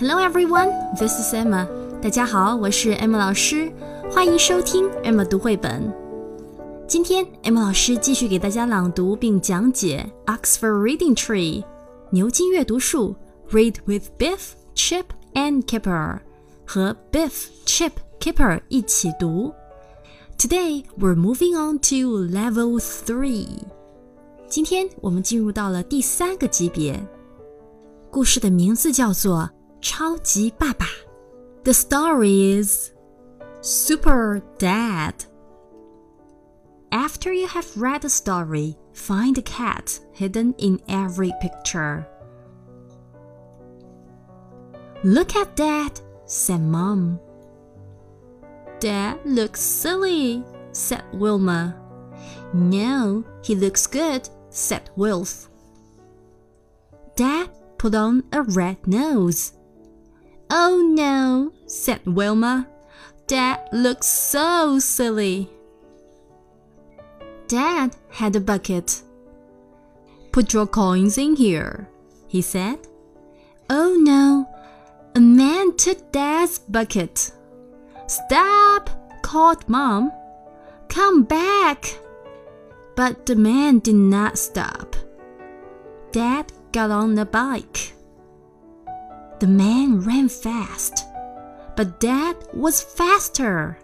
[0.00, 1.66] Hello everyone, this is Emma.
[2.00, 3.68] 大家好，我是 Emma 老师，
[4.08, 5.92] 欢迎收听 Emma 读绘本。
[6.86, 11.64] 今天 Emma 老师继续给大家朗读并讲解 Oxford Reading Tree
[12.10, 13.16] 牛津阅读树
[13.50, 16.20] Read with Biff, Chip and Kipper
[16.64, 19.52] 和 Biff, Chip, Kipper 一起读。
[20.38, 23.48] Today we're moving on to level three.
[24.46, 27.04] 今天我们进入到了第三个级别。
[28.12, 29.50] 故事的名字叫做
[29.87, 30.85] 《超级爸爸》。
[31.63, 32.91] The story is
[33.61, 35.13] Super Dad.
[36.91, 42.05] After you have read the story, find the cat hidden in every picture.
[45.03, 47.19] Look at Dad, said Mom.
[48.79, 51.75] Dad looks silly, said Wilma.
[52.53, 55.49] No, he looks good, said Wilf.
[57.15, 59.53] Dad put on a red nose.
[60.50, 62.68] Oh no, said Wilma.
[63.26, 65.50] Dad looks so silly.
[67.46, 69.02] Dad had a bucket.
[70.32, 71.88] Put your coins in here,
[72.26, 72.78] he said.
[73.68, 74.48] Oh no,
[75.14, 77.32] a man took Dad's bucket.
[78.06, 78.88] Stop,
[79.22, 80.10] called Mom.
[80.88, 81.98] Come back.
[82.96, 84.96] But the man did not stop.
[86.12, 87.92] Dad got on the bike.
[89.39, 91.05] The man ran fast,
[91.75, 93.77] but Dad was faster.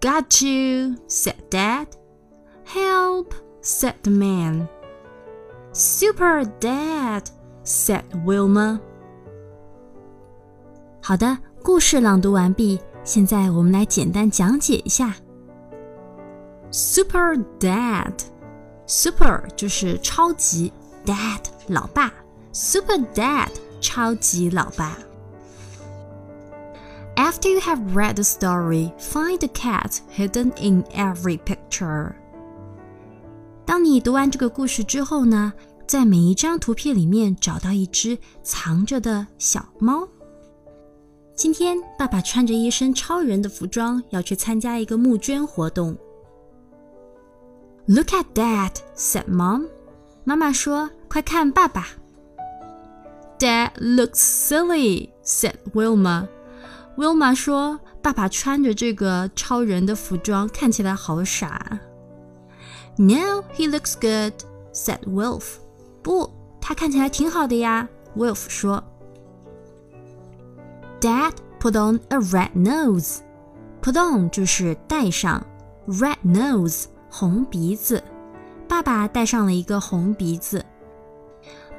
[0.00, 1.86] Got you, said Dad.
[2.64, 4.68] Help, said the man.
[5.72, 7.30] Super Dad,
[7.64, 8.80] said Wilma.
[11.00, 15.14] 好的，故事朗读完毕，现在我们来简单讲解一下。
[16.70, 20.72] Super Dad，Super 就是超级，
[21.04, 22.12] Dad 老爸，
[22.52, 23.50] Super Dad
[23.86, 24.98] 超级老爸。
[27.16, 32.12] After you have read the story, find the cat hidden in every picture.
[33.64, 35.52] 当你读完这个故事之后呢，
[35.86, 40.08] 在每一张图片里面找到一只藏着的小猫。
[41.34, 45.96] 今天，爸爸穿着一身超人的服装，要去参加一个募捐活动。
[47.86, 49.68] Look at that," said Mom.
[50.24, 51.88] 妈妈说：“快看爸爸。”
[53.38, 56.28] Dad looks silly," said Wilma.
[56.96, 61.80] Wilma 说：“爸爸穿着这个超人的服装，看起来好傻。”
[62.96, 64.34] No, he looks good,"
[64.72, 65.56] said Wolf.
[66.02, 67.88] 不，他看起来挺好的呀。
[68.16, 68.84] Wolf 说。
[71.00, 73.18] Dad put on a red nose.
[73.82, 75.44] Put on 就是戴上，
[75.88, 78.02] red nose 红鼻子。
[78.68, 80.64] 爸爸戴上了一个红鼻子。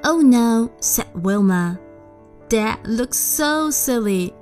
[0.03, 1.77] Oh no, said Wilma.
[2.49, 4.33] Dad looks so silly.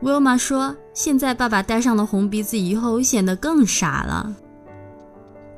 [0.00, 4.34] Wilma 说：“现在爸爸戴上了红鼻子以后，显得更傻了。”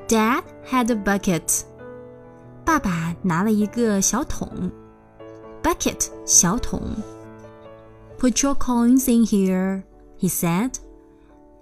[0.09, 1.63] Dad had a bucket.
[2.65, 4.71] 爸爸拿了一个小桶。
[5.63, 6.83] Bucket 小桶。
[8.19, 9.83] Put your coins in here,
[10.19, 10.75] he said.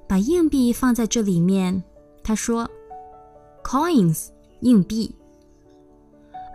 [0.08, 1.84] 把硬币放在这里面，
[2.24, 2.68] 他说。
[3.64, 4.28] Coins
[4.60, 5.14] 硬币。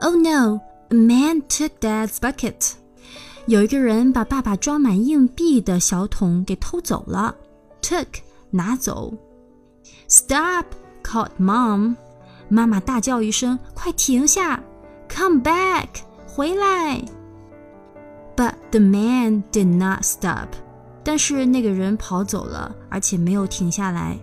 [0.02, 0.59] Oh no,
[0.93, 2.73] A man took Dad's bucket.
[3.47, 7.35] 有一个人把爸爸装满硬币的小桶给偷走了。
[7.81, 8.09] Took
[8.51, 9.15] 拿走。
[10.07, 10.67] Stop!
[11.03, 11.97] called Mom.
[12.49, 14.63] 妈妈大叫一声：“快停下
[15.09, 15.89] ！Come back!
[16.27, 17.03] 回来！”
[18.37, 20.49] But the man did not stop.
[21.03, 24.19] 但是那个人跑走了，而且没有停下来。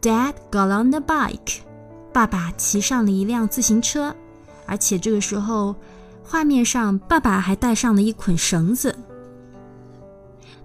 [0.00, 1.58] Dad got on the bike.
[2.12, 4.14] 爸爸骑上了一辆自行车，
[4.66, 5.76] 而且这个时候，
[6.22, 8.96] 画面上爸爸还带上了一捆绳子。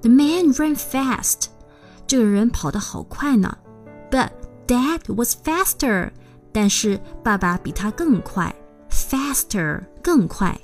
[0.02, 1.48] The man ran fast.
[2.08, 3.58] 这个人跑得好快呢。
[4.10, 4.30] But
[4.66, 6.12] Dad was faster.
[6.52, 8.56] 但是爸爸比他更快
[8.90, 10.60] ，faster 更快。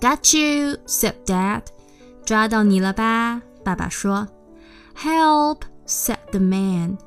[0.00, 1.62] Got you, said Dad.
[2.24, 3.42] 抓到你了吧？
[3.64, 4.28] 爸爸说。
[4.96, 6.98] Help, said the man.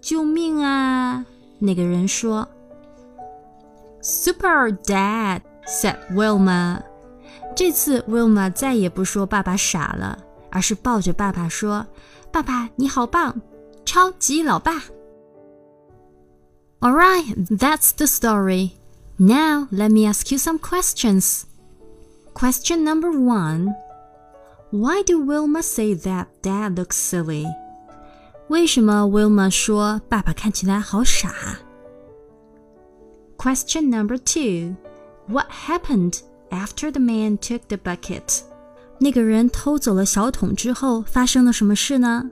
[0.00, 1.24] 救命啊！
[1.58, 2.46] 那个人说
[4.03, 6.81] ：“Super Dad,” said Wilma。
[7.55, 10.19] 这次 Wilma 再也不说爸爸傻了，
[10.51, 13.41] 而是抱着爸爸说：“爸爸，你好棒，
[13.85, 14.83] 超级老爸。”
[16.81, 18.71] All right, that's the story.
[19.17, 21.43] Now let me ask you some questions.
[22.33, 23.75] Question number one.
[24.71, 27.47] Why do Wilma say that Dad looks silly?
[28.47, 31.33] 为什么 Wilma 说爸爸看起来好傻
[33.43, 34.75] ？Question number two.
[35.27, 36.21] What happened
[36.51, 38.41] After the man took the bucket，
[38.99, 42.29] 那个人偷走了小桶之后，发生了什么事呢？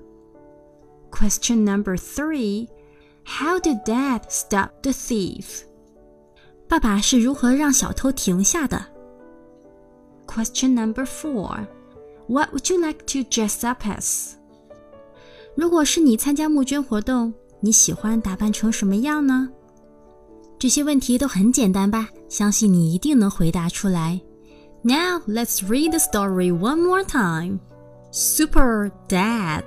[1.11, 2.67] Question number three.
[3.23, 5.61] How did Dad stop the thief?
[6.67, 8.85] 爸爸是如何让小偷停下的？
[10.25, 11.67] Question number four.
[12.27, 14.33] What would you like to dress up as?
[15.55, 19.49] 如果是你参加募捐活动，你喜欢打扮成什么样呢？
[20.61, 22.09] 这些问题都很简单吧？
[22.29, 24.21] 相信你一定能回答出来。
[24.81, 27.59] Now let's read the story one more time.
[28.11, 29.63] Super Dad.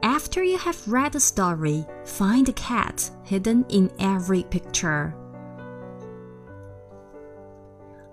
[0.00, 5.12] After you have read the story, find the cat hidden in every picture.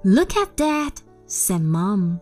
[0.03, 0.93] Look at Dad,
[1.25, 2.21] said Mom.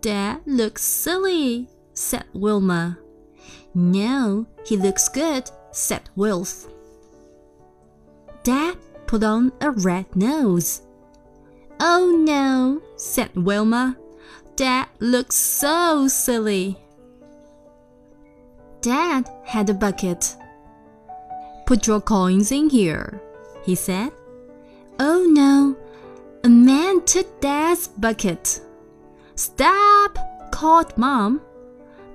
[0.00, 2.98] Dad looks silly, said Wilma.
[3.74, 6.66] No, he looks good, said Wilf.
[8.45, 8.77] Dad
[9.07, 10.83] put on a red nose.
[11.79, 13.97] Oh no, said Wilma.
[14.55, 16.77] Dad looks so silly.
[18.81, 20.35] Dad had a bucket.
[21.65, 23.19] Put your coins in here,
[23.63, 24.11] he said.
[24.99, 25.75] Oh no,
[26.43, 28.61] a man took Dad's bucket.
[29.33, 30.19] Stop,
[30.51, 31.41] called Mom.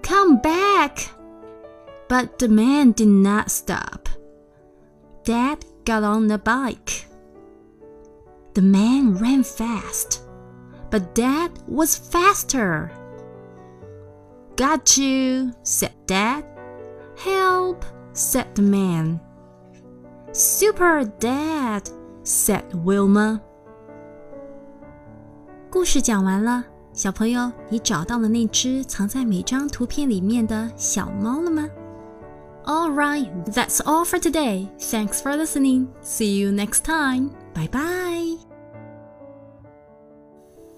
[0.03, 1.11] Come back.
[2.07, 4.09] But the man did not stop.
[5.25, 7.06] Dad got on the bike.
[8.54, 10.22] The man ran fast,
[10.90, 12.90] but Dad was faster.
[14.56, 16.44] Got you, said Dad.
[17.18, 17.84] Help,
[18.14, 19.20] said the man.
[20.32, 21.84] Super Dad,
[22.24, 23.42] said Wilma.
[25.70, 26.64] 故事讲完了，
[26.94, 31.70] 小朋友，你找到了那只藏在每张图片里面的小猫了吗
[32.71, 34.69] ？Alright, that's all for today.
[34.79, 35.89] Thanks for listening.
[36.05, 37.31] See you next time.
[37.53, 38.39] Bye bye.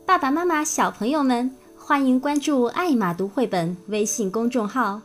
[0.06, 5.02] 爸爸妈妈、小朋友们，欢迎关注“爱马读绘本”微信公众号。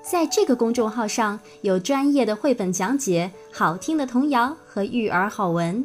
[0.00, 5.84] 在这个公众号上有专业的绘本讲解、好听的童谣和育儿好文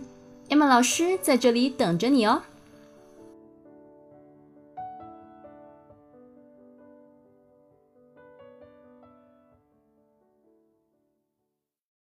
[0.49, 2.43] ，Emma 老师在这里等着你哦。